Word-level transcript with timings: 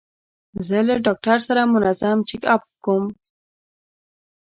زه 0.67 0.77
له 0.87 0.95
ډاکټر 1.05 1.39
سره 1.47 1.61
منظم 1.73 2.17
چیک 2.27 2.43
اپ 2.53 2.63
کوم. 2.83 3.03